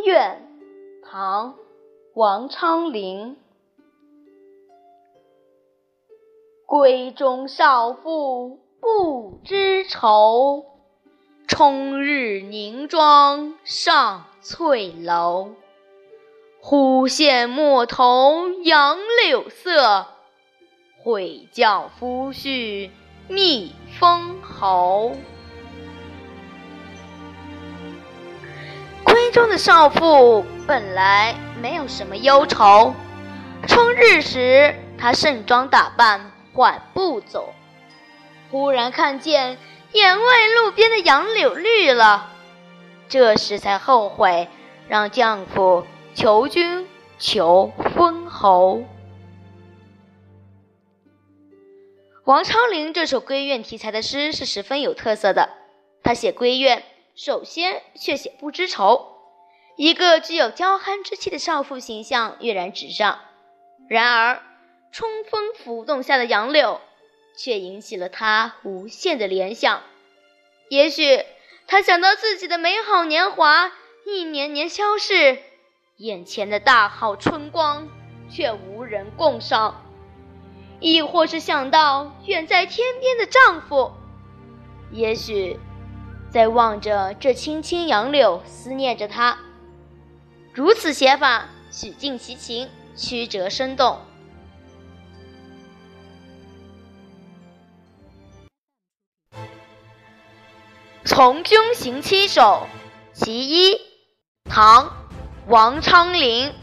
[0.00, 0.48] 闺怨，
[1.04, 1.52] 唐·
[2.14, 3.36] 王昌龄。
[6.66, 10.64] 闺中少妇不知愁，
[11.46, 15.50] 冲日凝妆上翠楼。
[16.62, 18.96] 忽见陌头杨
[19.26, 20.06] 柳色，
[21.02, 22.90] 悔教夫婿
[23.28, 25.12] 觅封侯。
[29.30, 32.94] 中的少妇本来没有什么忧愁，
[33.66, 37.54] 春日时她盛装打扮，缓步走，
[38.50, 39.56] 忽然看见
[39.92, 42.30] 眼外路边的杨柳绿了，
[43.08, 44.48] 这时才后悔
[44.88, 45.86] 让丈夫。
[46.12, 48.82] 求君求封侯。
[52.24, 55.48] 王昌龄这首闺怨题材的诗是十分有特色的。
[56.02, 56.82] 他写闺怨，
[57.14, 59.19] 首先却写不知愁，
[59.80, 63.18] 一个具有娇憨之气的少妇形象跃然纸上。
[63.88, 64.42] 然而，
[64.92, 66.82] 春风拂动下的杨柳，
[67.34, 69.80] 却引起了他无限的联想。
[70.68, 71.24] 也许，
[71.66, 73.72] 他想到自己的美好年华
[74.04, 75.38] 一年年消逝。
[75.96, 77.88] 眼前的大好春光
[78.30, 79.82] 却无人共赏，
[80.78, 83.92] 亦或是想到远在天边的丈夫，
[84.92, 85.58] 也许
[86.30, 89.38] 在望着这青青杨柳，思念着他。
[90.52, 93.98] 如此写法，曲尽其情，曲折生动。
[101.04, 102.66] 《从军行七首·
[103.24, 103.74] 其一》，
[104.44, 104.96] 唐。
[105.46, 106.54] 王昌龄，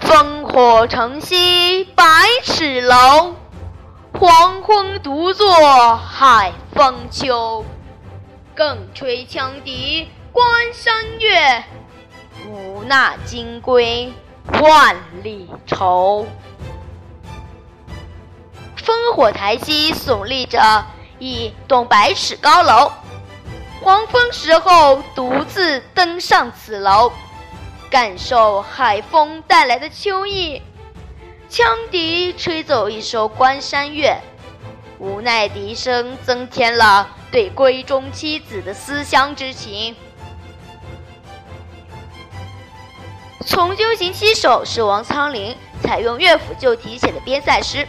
[0.00, 2.02] 烽火城西百
[2.42, 3.36] 尺楼，
[4.12, 7.64] 黄昏独坐海风秋。
[8.56, 11.62] 更吹羌笛关山月，
[12.44, 14.12] 无纳金龟
[14.60, 16.26] 万里愁。
[18.76, 20.84] 烽火台西耸立着
[21.18, 22.92] 一栋百尺高楼。
[23.82, 27.12] 黄昏时候，独自登上此楼，
[27.90, 30.62] 感受海风带来的秋意。
[31.48, 34.20] 羌笛吹奏一首《关山月》，
[35.02, 39.94] 无奈笛声增添了对闺中妻子的思乡之情。
[43.46, 47.86] 《从军行七首》是王昌龄采用乐府旧题写的边塞诗，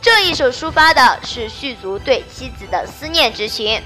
[0.00, 3.80] 这一首抒发的是续族对妻子的思念之情。